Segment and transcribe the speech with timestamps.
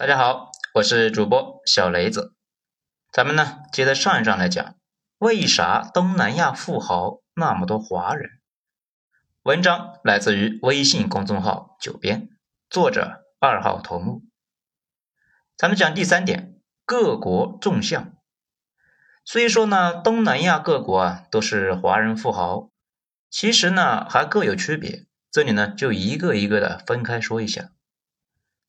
[0.00, 2.34] 大家好，我是主播小雷子。
[3.12, 4.76] 咱们呢接着上一章来讲，
[5.18, 8.30] 为啥东南亚富豪那么多华人？
[9.42, 12.30] 文章来自于微信公众号九编，
[12.70, 14.22] 作者二号头目。
[15.58, 16.54] 咱们讲第三点，
[16.86, 18.14] 各国纵向。
[19.26, 22.70] 虽说呢，东南亚各国啊都是华人富豪，
[23.28, 25.04] 其实呢还各有区别。
[25.30, 27.72] 这里呢就一个一个的分开说一下。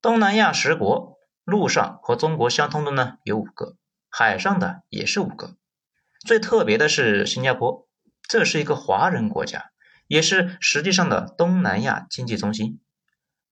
[0.01, 1.20] 东南亚十国。
[1.43, 3.75] 陆上和中国相通的呢有五个，
[4.09, 5.55] 海上的也是五个。
[6.25, 7.87] 最特别的是新加坡，
[8.27, 9.71] 这是一个华人国家，
[10.07, 12.79] 也是实际上的东南亚经济中心。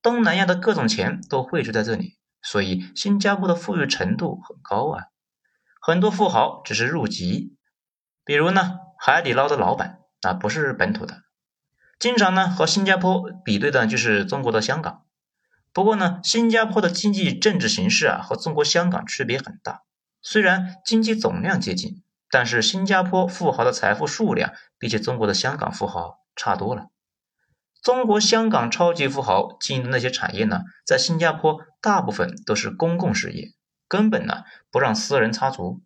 [0.01, 5.05] 东南亚的各种钱都汇聚在这里，所以新加坡的富裕程度很高啊。
[5.81, 7.57] 很多富豪只是入籍，
[8.23, 11.23] 比如呢海底捞的老板啊不是本土的，
[11.97, 15.05] 经常呢和新加坡比对的就是中国的香港。
[15.79, 19.83] 不过呢，新加坡的经济政治形势啊和中国香港区别很大。
[20.21, 26.87] 虽然经济总量接近，但是新加坡富豪的财富数量比起中国的香港富豪差多了。
[27.81, 33.53] 中国香港超级富豪经营的那些产业呢，在新加坡大部分都是公共事业，
[33.87, 35.81] 根本呢不让私人插足。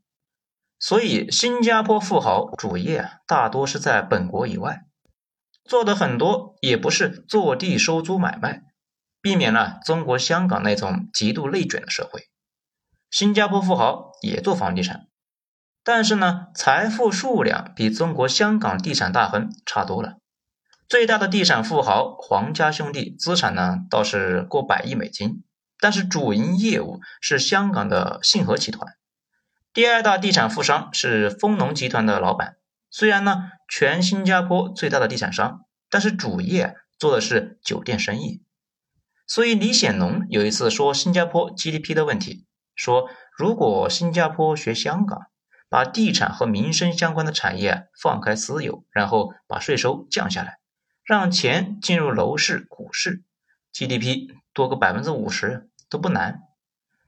[0.79, 4.87] 所以新加坡富豪主业啊大多是在本国以外，
[5.63, 8.63] 做的很多也不是坐地收租买卖。
[9.23, 12.27] 避免了中国香港那种极度内卷的社会。
[13.09, 15.07] 新加坡富豪也做房地产，
[15.81, 20.17] 但是呢，财富数量比中国香港地产大亨差多了。
[20.89, 25.45] 最大的地产富豪黄家兄弟资产呢倒是过百亿美金，
[25.79, 28.93] 但是主营业务是香港的信和集团。
[29.73, 32.57] 第二大地产富商是丰隆集团的老板，
[32.91, 38.43] 虽然呢全新加坡最大的地产商，但是主业做的是酒店生意。
[39.25, 45.21] 所以李显龙有一次说新加坡 GDP 的问题，说如果新加坡学香港，
[45.69, 50.59] 把地产和民生相关的产业放开私有，然后把税收降下来，
[51.03, 53.23] 让钱进入楼市、股市
[53.73, 56.41] ，GDP 多个百分之五十都不难。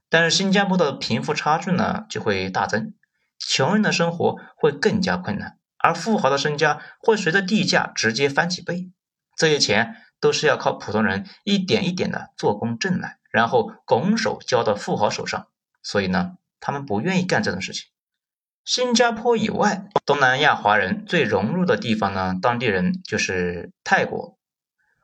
[0.10, 2.94] 但是新加坡的贫富差距呢就会大增，
[3.38, 8.90] 穷人的生活会更加困难，而富豪的身家会随着地价直接翻几倍，
[9.38, 9.98] 这些钱。
[10.20, 15.48] 都是要靠普通人一点一点的做工挣来，然后拱手交到富豪手上，
[15.84, 17.86] 所以呢，他们不愿意干这种事情。
[18.64, 24.40] 新加坡以外，东南亚华人最融入的地方呢，当地人就是泰国。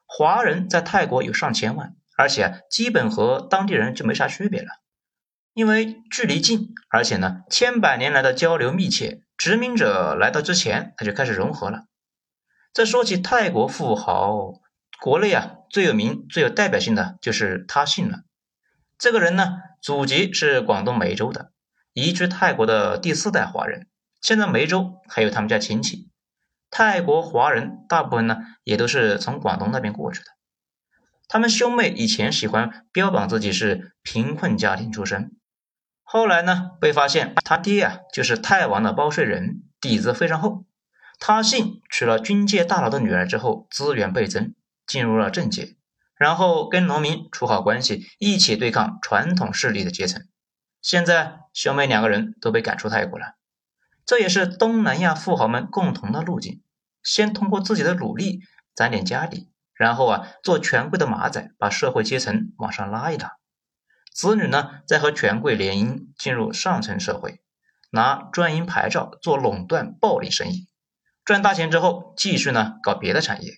[0.07, 4.67] 华人在泰国有上千万，而且基本和当地人就没啥区别了，
[5.53, 11.83] 因为距离近，而且呢，千百年来的交流密切，殖民者来到之前，他就开始融合了。
[12.73, 14.60] 这说起泰国富豪。
[15.01, 18.19] 国内啊最有名、最有代表性的就是他姓了。
[18.99, 21.51] 这个人呢，祖籍是广东梅州的，
[21.93, 23.87] 移居泰国的第四代华人。
[24.21, 26.07] 现在梅州还有他们家亲戚。
[26.69, 30.27] 泰国华人大部分呢，也都是从广东那边过去的。
[31.27, 35.31] 他们兄妹以前喜欢标榜自己是贫困家庭出身，
[36.03, 40.63] 后来呢，被发现他爹啊就是泰王的包税人，底子非常厚。
[41.17, 44.53] 他姓娶了军界大佬的女儿之后，资源倍增。
[44.91, 45.77] 进入了政界，
[46.17, 50.27] 然后跟农民处好关系，一起对抗传统势力的阶层。
[50.81, 53.35] 现在兄妹两个人都被赶出泰国了，
[54.05, 56.61] 这也是东南亚富豪们共同的路径：
[57.01, 58.41] 先通过自己的努力
[58.75, 63.37] 攒点家底，然后啊做权贵的马仔，把社会阶层往上拉一拉。
[64.13, 67.39] 子女呢再和权贵联姻，进入上层社会，
[67.91, 70.67] 拿专营牌照做垄断暴利生意，
[71.23, 73.53] 赚大钱之后继续呢搞别的产业。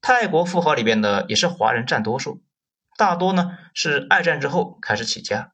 [0.00, 2.42] 泰国富豪里边的也是华人占多数，
[2.96, 5.52] 大多呢是二战之后开始起家。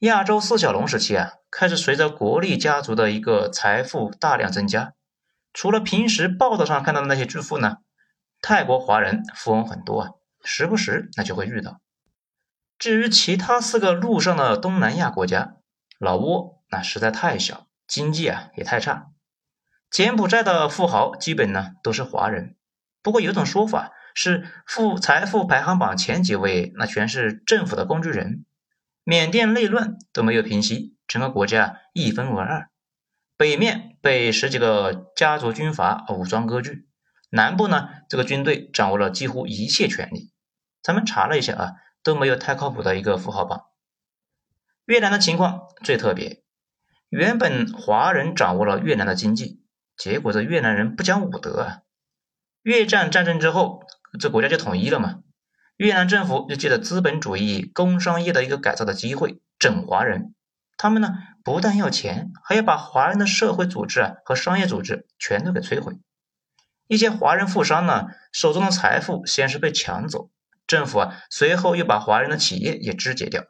[0.00, 4.92] 亚洲四小龙时期啊，开始随着国力家族的一个财富大量增加。
[5.52, 7.78] 除了平时报道上看到的那些巨富呢，
[8.42, 10.10] 泰国华人富翁很多啊，
[10.44, 11.80] 时不时那就会遇到。
[12.78, 15.54] 至于其他四个陆上的东南亚国家，
[15.98, 19.06] 老挝那实在太小，经济啊也太差。
[19.90, 22.55] 柬埔寨的富豪基本呢都是华人。
[23.06, 28.44] 不过有种说法是，富财富排行榜前几位那全是政府的工具人。
[29.04, 32.68] 缅甸内乱都没有平息，整个国家一分为二，
[33.36, 36.88] 北面被十几个家族军阀武装割据，
[37.30, 40.32] 南部呢这个军队掌握了几乎一切权力。
[40.82, 43.66] 咱们查了一下啊，都没有太靠谱的一个富豪榜。
[44.84, 46.42] 越南的情况最特别，
[47.08, 49.62] 原本华人掌握了越南的经济，
[49.96, 51.82] 结果这越南人不讲武德啊。
[52.66, 53.84] 越战战争之后，
[54.18, 55.20] 这国家就统一了嘛。
[55.76, 60.34] 越南政府就借着资本主义工商业的一个改造的机会整华人。
[60.76, 61.14] 他们呢
[61.44, 66.00] 不但要钱，还要把华人的社会组织啊和商业组织全都给摧毁。
[66.88, 70.30] 一些华人富商呢手中的财富先是被抢走，
[70.66, 73.44] 政府啊随后又把华人的企业也肢解掉。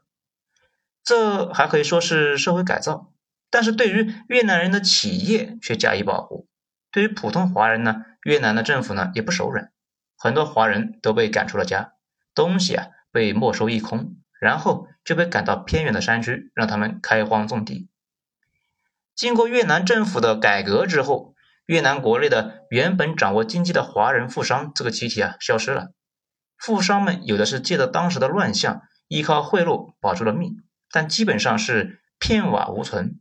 [1.02, 3.14] 这还可以说是社会改造，
[3.48, 6.48] 但是对于越南人的企业却加以保护。
[6.96, 9.70] 对于普通华人呢，越南的政府呢也不手软，
[10.16, 11.92] 很多华人都被赶出了家，
[12.34, 17.90] 东西啊被没收一空，然后就被赶到偏远的山区，让他们开荒种地。
[19.14, 21.34] 经过越南政府的改革之后，
[21.66, 25.92] 越南国内的原本掌握经济的华人富商这个集体啊消失了，
[26.56, 30.62] 富商们有的是借着当时的乱象，依靠贿赂保住了命。
[30.90, 33.20] 但基本上是片瓦无存，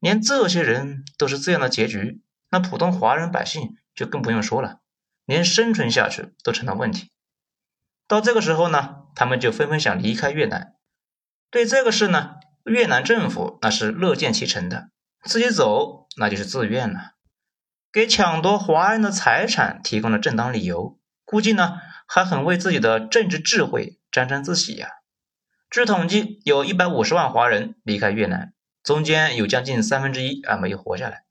[0.00, 2.20] 连这些人都是这样的结局，
[2.54, 4.78] 那普通华人百姓就更不用说了，
[5.24, 7.10] 连生存下去都成了问题。
[8.06, 10.76] 到这个时候呢，他们就纷纷想离开越南。
[11.50, 14.90] 对这个事呢，越南政府那是乐见其成的，
[15.24, 17.14] 自己走那就是自愿了，
[17.90, 24.90] 给抢夺华人的财产提供了正当理由，估计呢还很为自己的政治智慧沾沾自喜呀。
[25.68, 28.52] 据统计，有一百五十万华人离开越南，
[28.84, 31.24] 中间有将近三分之一啊没有活下来。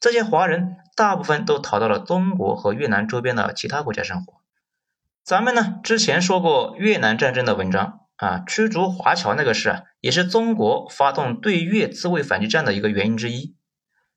[0.00, 4.40] 这些华人大部分都逃到了中国和越南周边的其他国家生活。
[5.22, 13.54] 咱们呢之前说过越南战争的文章啊，驱逐华侨那个事啊，也是中国发动对越自卫反击战的一个原因之一。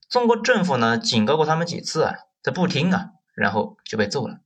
[0.09, 4.37] 中国政府呢警告过他们几次啊，他不听啊，然后就被揍了。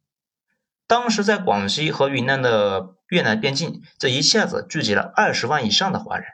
[0.87, 6.25] 当时在广西和云南的越南边境，这一下子聚集了二十万以上的华人，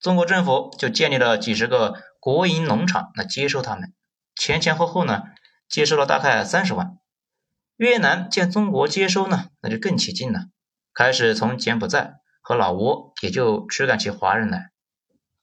[0.00, 3.92] 中国政府就建立了几十个国营农场来接收他们，
[4.38, 5.24] 前前后后呢
[5.68, 6.96] 接收了大概三十万。
[7.76, 10.46] 越南见中国接收呢，那就更起劲了，
[10.94, 14.70] 开始从柬埔寨和老挝也就驱赶起华人来。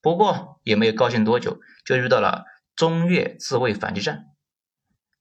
[0.02, 2.46] 不过也没有高兴多久，就遇到了
[2.76, 4.26] 中越自卫反击战。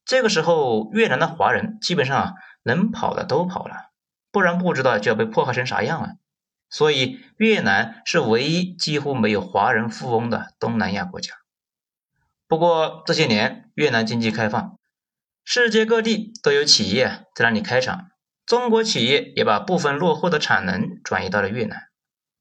[0.05, 2.35] 这个时候，越南的华人基本上。
[2.67, 3.91] 能跑的都跑了，
[4.31, 6.15] 不然不知道就要被迫害成啥样了。
[6.67, 11.35] 所以越南是唯一几乎没有华人富翁的东南亚国家。
[12.47, 14.77] 不过这些年越南经济开放，
[15.43, 18.09] 世界各地都有企业在那里开厂，
[18.45, 21.83] 中国企业也把部分落后的产能转移到了越南。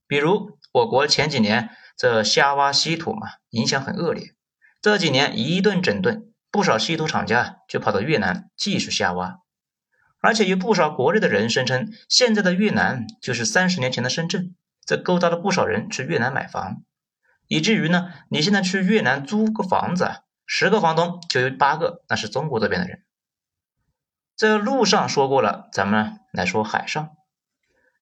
[0.07, 4.35] 比如我国前几年这瞎挖稀土嘛，影响很恶劣，
[4.83, 9.39] 这几年一顿整顿，不少稀土厂家就跑到越南继续瞎挖。
[10.21, 14.55] 而且有不少国内的人声称，现在的越南就是三十年前的深圳，
[14.87, 16.83] 这勾搭了不少人去越南买房，
[17.47, 23.05] 以至于呢，你现在去越南租个房子，十个房东就有八个那是中国这边的人。
[24.37, 27.11] 这路上说过了，咱们来说海上，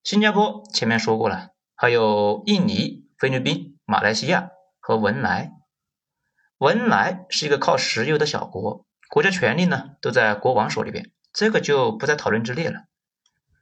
[0.02, 4.50] 新加坡前面说过了，还有印尼、菲律宾、马来西亚
[4.80, 5.52] 和文莱。
[6.58, 11.10] 文莱是一个靠石油的小国，国家权力呢都在国王手里边。
[11.32, 12.84] 这个就不在讨论之列了。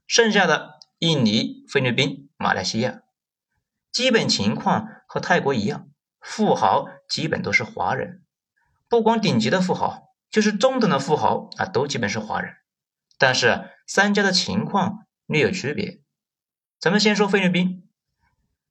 [0.07, 3.01] 剩下的印尼、菲律宾、马来西亚，
[3.91, 5.89] 基本情况和泰国一样，
[6.21, 8.23] 富豪基本都是华人。
[8.89, 12.55] 不光顶级的富豪，就是中等的富豪啊，都基本是华人。
[13.19, 16.01] 但是三家的情况略有区别。
[16.79, 17.89] 咱们先说菲律宾。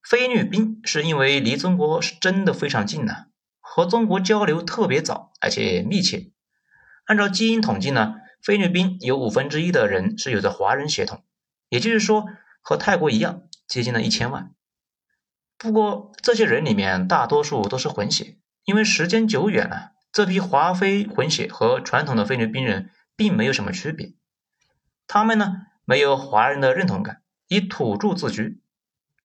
[0.01, 3.25] 菲律宾是因为离中国是真的非常近呢，
[3.59, 6.31] 和中国交流特别早，而且密切。
[7.04, 8.16] 按照基因统计呢。
[8.42, 11.25] 菲律宾有五分之一的人是有着华人血统，
[11.68, 12.25] 也就是说
[12.61, 14.56] 和泰国一样，接近了一千万。
[15.59, 24.13] 不过这些人里面大多数都是混血，因为时间久远了，这批华菲混血和传统的菲律宾人并没有什么区别。
[25.06, 28.61] 他们呢没有华人的认同感，以土著自居。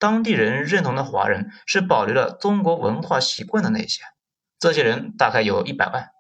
[0.00, 4.02] 当地人认同的华人是保留了中国文化习惯的那些，
[4.58, 6.10] 这些人大概有一百万。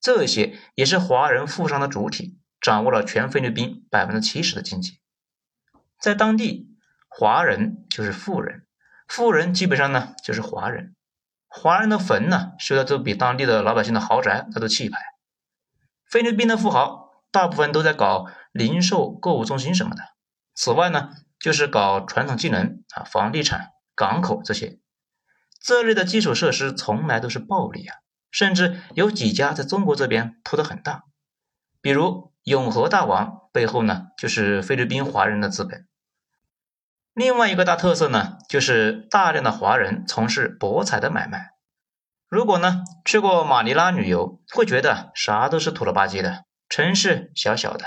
[0.00, 5.00] 这些也是华人富商的主体，掌握了全菲律宾百分之七十的经济。
[5.98, 6.76] 在当地，
[7.08, 8.66] 华人就是富人，
[9.10, 10.94] 富人基本上呢就是华人。
[11.48, 15.00] 华人的坟呢修的都比当地的老百姓的豪宅那都气派。
[16.08, 20.02] 菲律宾的富豪大部分都在搞零售、购物中心什么的。
[20.54, 24.78] 此外呢，就是搞传统技能啊，房地产、港口这些，
[25.60, 27.96] 这类的基础设施从来都是暴利啊。
[28.30, 31.02] 甚至有几家在中国这边铺的很大，
[31.80, 35.88] 比如永和大王背后呢就是菲律宾华人的资本。
[37.20, 41.50] 另外一个大特色呢就是大量的华人从事博彩的买卖。
[42.30, 47.84] 如果呢去过马尼拉旅游，会觉得啥都是土了吧唧的，城市小小的，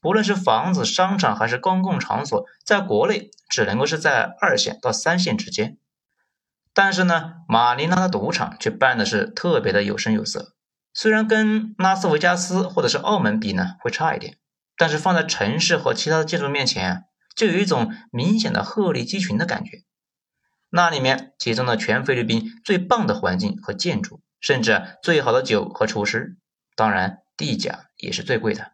[0.00, 5.78] 不论是房子、商场还是公共场所，在国内只能够是在二线到三线之间。
[6.72, 10.54] 但是呢，马尼拉的赌场却办的是特别的有声有色。
[10.94, 14.36] 虽然跟拉斯维加斯或者是澳门比呢会差一点，
[14.76, 17.05] 但是放在城市和其他的建筑面前，
[17.36, 19.84] 就有一种明显的鹤立鸡群的感觉。
[20.70, 26.36] 那里面集中了全菲律宾最棒的环境和建筑，甚至最好的酒和厨师，
[26.74, 28.72] 当然地价也是最贵的。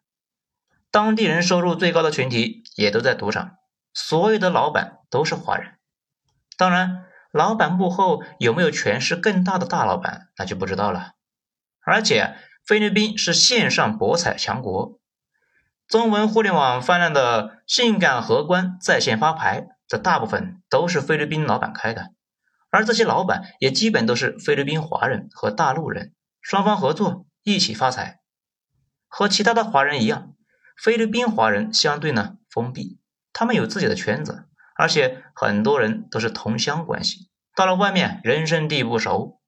[0.90, 3.56] 当地人收入最高的群体也都在赌场，
[3.92, 5.74] 所有的老板都是华人。
[6.56, 11.12] 当然，老板幕后有没有权势更大的大老板，那就不知道了。
[11.80, 15.00] 而且，菲律宾是线上博彩强国，
[15.92, 19.66] 中文互联网泛滥的性感荷官在线发牌。
[19.86, 22.12] 这大部分都是菲律宾老板开的，
[22.70, 28.20] 而这些老板也基本都是菲律宾华人和大陆人，双方合作一起发财。
[29.06, 30.32] 和其他的华人一样，
[30.82, 32.98] 菲律宾华人相对呢封闭，
[33.34, 39.42] 他们有自己的圈子，而且很多人都是同乡关系，到了外面人生地不熟。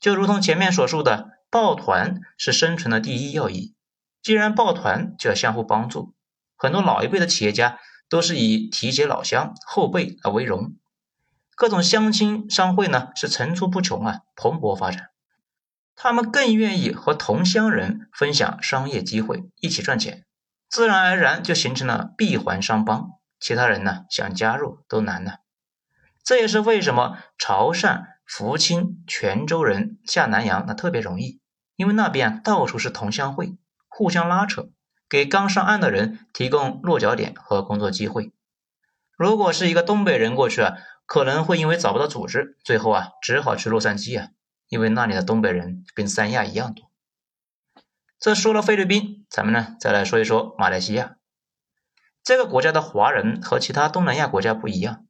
[0.00, 3.74] 就如同前面所述的，抱团是生存的第一要义，
[4.22, 6.14] 既然抱团，就要相互帮助。
[6.56, 7.78] 很多老一辈的企业家。
[8.08, 10.76] 都是以提携老乡后辈而为荣，
[11.54, 15.08] 各种乡亲商会呢是层出不穷啊，蓬勃发展。
[15.96, 20.26] 他们更愿意和同乡人分享商业机会，一起赚钱，
[20.68, 23.12] 自然而然就形成了闭环商帮。
[23.40, 25.36] 其他人呢想加入都难呢。
[26.22, 31.40] 这也是为什么潮汕、福清、泉州人下南洋那特别容易，
[31.76, 33.56] 因为那边到处是同乡会，
[33.94, 34.68] 互相拉扯。
[35.08, 38.32] 给刚上岸的人提供落脚点和工作机会。
[39.14, 44.28] 如果是一个东北人过去啊，可能会因为找不到组织，最后啊只好去洛杉矶啊，
[44.68, 46.90] 因为那里的东北人跟三亚一样多。
[48.18, 51.16] 这说了菲律宾，咱们呢再来说一说马来西亚。
[52.24, 55.04] 这个国家的华人和其他东南亚国家不一样。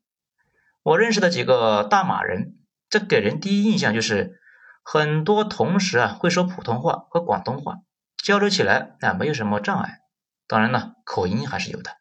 [0.83, 2.57] 我认识的几个大马人，
[2.91, 4.41] 这给人第一印象就是
[4.83, 7.83] 很多同时啊会说普通话和广东话。
[8.23, 9.99] 交流起来那没有什么障碍，
[10.47, 11.97] 当然了，口音还是有的。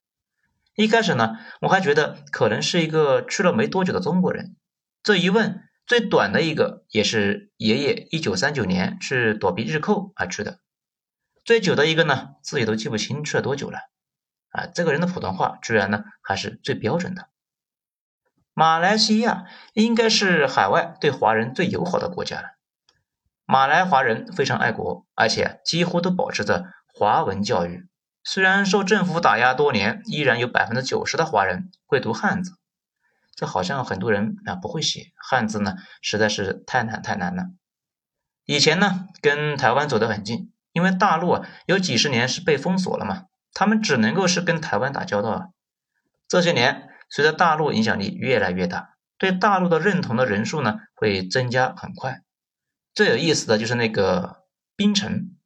[0.75, 4.55] 一开始呢，我还觉得可能是一个去了没多久的中国人。
[5.01, 10.59] 这一问，最短的一个也是爷爷一九三九年是躲避日寇而去的，
[11.43, 13.79] 最久的一个呢，自己都记不清去了多久了。
[14.51, 17.29] 啊，这个人的普通话居然呢还是最标准的。
[18.53, 22.49] 马来西亚应该是海外对华人最友好的国家了。
[23.51, 27.85] 马来华人非常爱国，而且几乎都保持着华文教育。
[28.23, 32.53] 虽然受政府打压多年，依然有百分之九十的华人会读汉字。
[33.35, 37.47] 这好像很多人啊不会写汉字呢，实在是太难太难了。
[38.45, 45.47] 以前呢，跟台湾走得很近，因为大陆啊有几十年是被封锁了嘛，他们只能够是跟台湾打交道啊。
[46.29, 52.21] 这些年，随着大陆影响力越来越大，对大陆的认同的人数呢会增加很快。
[52.93, 54.43] 最有意思的就是那个
[54.75, 55.37] 槟城，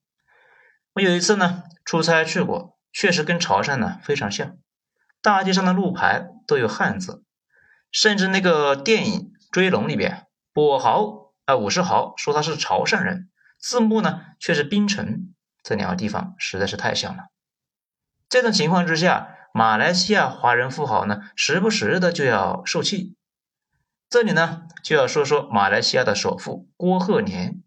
[0.93, 4.57] 我有一次呢出差去过，确实跟潮汕呢非常像，
[5.21, 7.23] 大街上的路牌都有汉字，
[7.91, 9.19] 甚至那个电影
[9.51, 17.25] 《追龙》里边，跛豪啊武士豪说他是潮汕人，字幕呢却是槟城，这两个地方实在是太像了。
[18.27, 23.15] 这种情况之下，马来西亚华人富豪呢时不时的就要受气。
[24.15, 27.61] 这里呢，就要说说马来西亚的首富郭鹤年，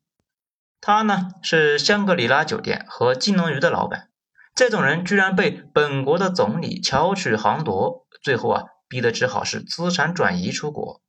[0.81, 4.09] 他呢是香格里拉酒店和金龙鱼的老板。
[4.55, 11.03] 这种人居然被本国的总理巧取豪夺，最后啊逼得只好是资产转移出国。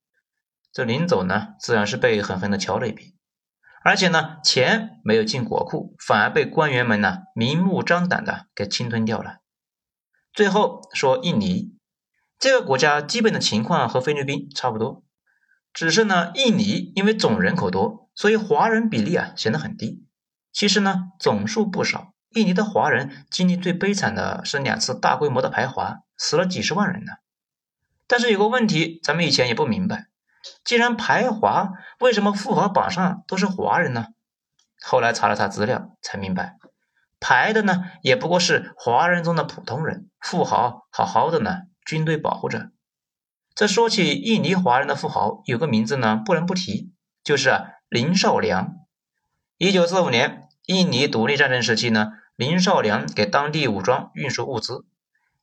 [0.73, 3.15] 这临走呢，自然是被狠狠的敲了一笔，
[3.81, 9.37] 而且呢，钱没有进国库，反而被官员们呢明目张胆的给侵吞掉了。
[10.33, 11.77] 最后说印尼
[12.37, 15.05] 这个国家，基本的情况和菲律宾差不多。
[15.73, 20.05] 只是呢，印尼因为总人口多，所以华人比例啊显得很低。
[20.51, 22.13] 其实呢，总数不少。
[22.31, 27.13] 印尼的华人经历最悲惨的是两次大规模的排华，死了几十万人呢。
[28.07, 30.07] 但是有个问题，咱们以前也不明白：
[30.63, 34.07] 既然排华，为什么富豪榜上都是华人呢？
[34.81, 36.57] 后来查了查资料，才明白，
[37.19, 42.71] 排的呢也不过是华人中的普通人，富豪好好的呢，军队保护着。
[43.59, 46.93] 这说起印尼华人的富豪，有个名字呢不能不提，
[47.25, 48.77] 就是林少良。
[49.57, 54.85] 一九四五年，印尼独立战争时期呢，林少良给当地武装运输物资，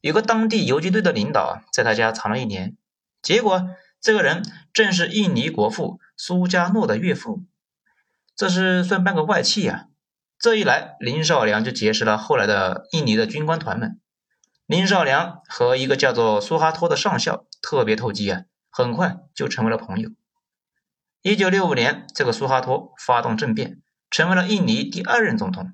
[0.01, 2.79] 有个当地游击队的领导啊在他家藏了一年，
[3.21, 3.69] 结果
[4.01, 4.43] 这个人
[4.73, 7.45] 正是印尼国父苏加诺的岳父，
[8.35, 9.89] 这是算半个外戚呀。
[10.39, 14.01] 这一来，林少良就结识了后来的印尼的军官团们，
[14.67, 20.11] 林少良和一个叫做苏哈托的上校特别投机啊，很快就成为了朋友。
[21.23, 23.81] 一九六五年，这个苏哈托发动政变，
[24.11, 25.73] 成为了印尼第二任总统。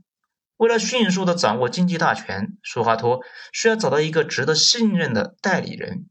[0.59, 3.21] 为了迅速的掌握经济大权，苏哈托
[3.51, 6.11] 需要找到一个值得信任的代理人。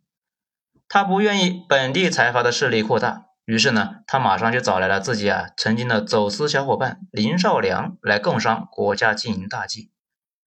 [0.87, 9.91] 他不愿意本地财阀的势力扩大，于是呢，他马上就找来了自己啊曾经的走私小伙伴林少良来共商国家经营大计。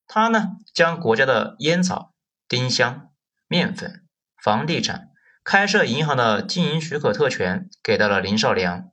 [0.09, 2.11] 他呢，将国家的烟草。
[2.49, 3.11] 丁香、
[3.49, 4.05] 面粉、
[4.43, 5.09] 房地产、
[5.43, 8.91] 开设银行的经营许可特权给到了林少良。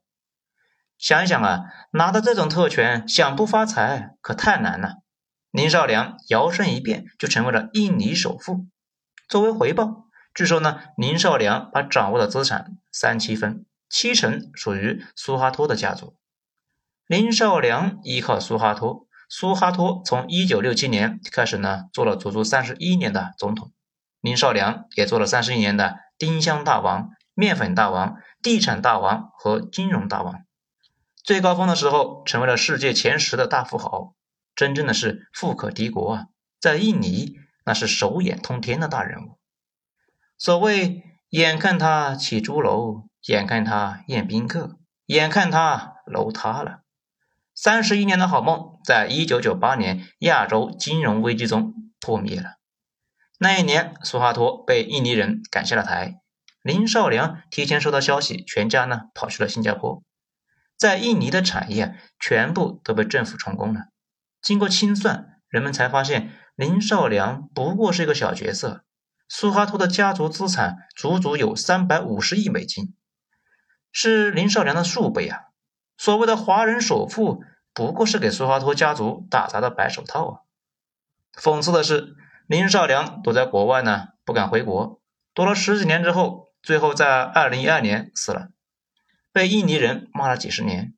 [0.97, 1.61] 想一想啊，
[1.93, 4.97] 拿到这种特权，想不发财可太难了。
[5.49, 8.67] 林少良摇身一变就成为了印尼首富。
[9.27, 16.15] 作为回报，据说呢，林少良把掌握的资产三七分，七成属于苏哈托的家族。
[17.07, 19.07] 林少良依靠苏哈托。
[19.33, 23.71] 苏哈托从一九六七年开始呢，做了足足三十一年的总统。
[24.19, 30.41] 林少良也做了三十一年的丁香大王、面粉大王、地产大王和金融大王。
[31.23, 34.15] 最高峰的时候，成为了世界前十的大富豪，
[34.53, 36.25] 真正的是富可敌国啊！
[36.59, 39.39] 在印尼，那是手眼通天的大人物。
[40.37, 46.80] 所谓“眼看他起朱楼，眼看他宴宾客，眼看他楼塌了”。
[47.53, 52.55] 三十一年的好梦，在一九九八年亚洲金融危机中破灭了。
[53.37, 56.15] 那一年，苏哈托被印尼人赶下了台。
[56.61, 60.03] 林少良提前收到消息，全家呢跑去了新加坡。
[60.77, 63.85] 在印尼的产业全部都被政府充公了。
[64.41, 68.83] 经过清算，人们才发现林少良不过是一个小角色。
[69.27, 72.95] 苏哈托的家族资产足足有三百五十亿美金，
[73.91, 75.39] 是林少良的数倍啊！
[76.01, 77.43] 所谓的华人首富。
[77.73, 80.33] 不过是给苏哈托家族打砸的白手套啊！
[81.39, 82.15] 讽刺的是，
[82.45, 84.99] 林少良躲在国外呢，不敢回国，
[85.33, 88.49] 躲了十几年之后，最后在二零一二年死了，
[89.31, 90.93] 被印尼人骂了几十年。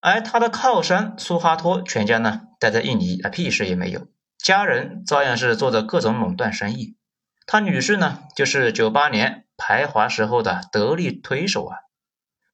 [0.00, 6.98] 而他的靠山苏哈托全家呢，待在印尼啊，屁事也没有，家人照样是做着各种垄断生意。
[7.46, 11.78] 他女婿呢，就是九八年排华时候的得力推手啊，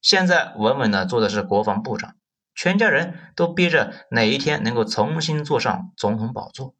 [0.01, 2.15] 现在稳稳的做的是国防部长。
[2.59, 6.73] 全家人都憋着哪一天能够重新坐上总统宝座，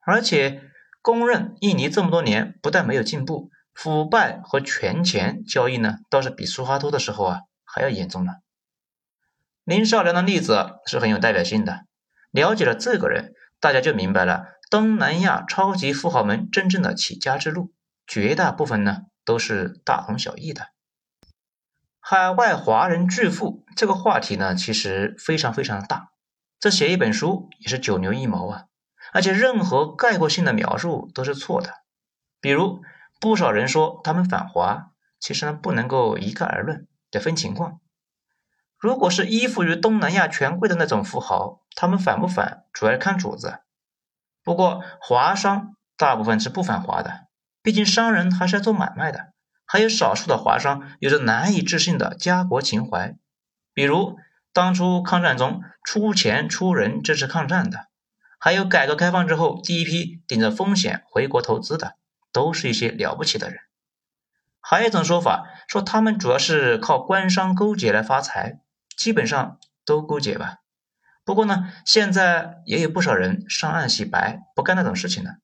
[0.00, 0.62] 而且
[1.02, 8.36] 公认印尼这么多年不但没有进步，腐败和权钱交易呢倒是比苏哈托的时候啊还要严重了。
[9.64, 11.84] 林少良的例子是很有代表性的，
[12.30, 17.74] 了解了这个人，大家就明白了东南亚超级富豪们真正的起家之路，
[18.06, 20.68] 绝大部分呢都是大同小异的。
[22.00, 26.10] 海外华人巨富这个话题呢，其实非常非常的大，
[26.58, 28.64] 这写一本书也是九牛一毛啊！
[29.12, 31.82] 而且任何概括性的描述都是错的。
[32.40, 32.80] 比如，
[33.20, 37.80] 不少人说他们反华，其实呢不能够一概而论，得分情况。
[38.78, 43.60] 如果是依附于东南亚权贵的那种富豪，他们反不反，主要看主子。
[44.42, 47.26] 不过华商大部分是不反华的，
[47.62, 49.29] 毕竟商人还是要做买卖的。
[49.72, 53.14] 还有少数的华商有着难以置信的家国情怀，
[53.72, 54.18] 比如
[54.52, 57.86] 当初抗战中出钱出人支持抗战的，
[58.40, 61.94] 还有改革开放之后第一批顶着风险回国投资的，
[62.32, 63.60] 都是一些了不起的人。
[64.60, 68.58] 还有一种说法说他们主要是靠官商勾结来发财，
[68.96, 70.56] 基本上都勾结吧。
[71.24, 75.36] 不过呢，现在也有不少人上岸洗白，不干那种事情了。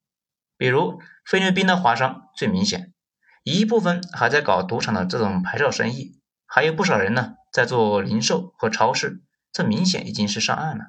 [0.57, 2.91] 比如菲律宾的华商最明显。
[3.49, 9.21] 一部分还在搞赌场的这种牌照生意，还有不少人呢在做零售和超市，
[9.53, 10.87] 这明显已经是上岸了。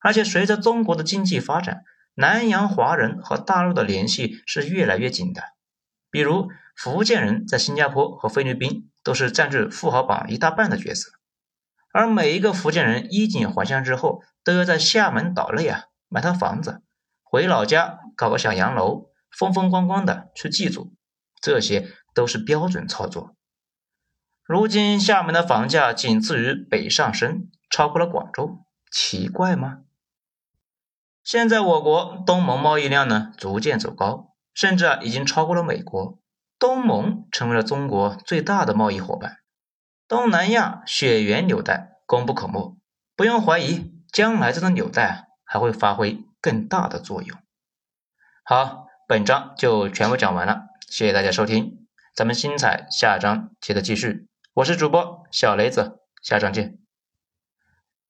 [0.00, 1.82] 而且随着中国的经济发展，
[2.14, 5.42] 南洋华人和大陆的联系是越来越紧的。
[6.10, 11.10] 比如福建人在新加坡和菲律宾都是占据富豪榜一大半的角色，
[11.92, 16.80] 而每一个福建人衣锦还乡之后，都要在厦门岛内啊买套房子，
[17.22, 20.94] 回老家搞个小洋楼，风风光光的去祭祖。
[21.40, 23.34] 这些都是标准操作。
[24.44, 29.80] 如今厦门的房价仅次于北上深，超过了广州，奇怪吗？
[31.22, 36.18] 现在我国东盟贸易量呢逐渐走高，甚至啊已经超过了美国，
[36.58, 39.36] 东盟成为了中国最大的贸易伙伴。
[40.08, 42.78] 东南亚血缘纽带功不可没，
[43.14, 47.38] 不用怀疑，将来这种纽带啊还会发挥更大的作用。
[48.42, 50.62] 好，本章就全部讲完了。
[50.88, 54.26] 谢谢大家收听，咱们精彩下章接着继续。
[54.54, 56.87] 我是主播小雷子，下章见。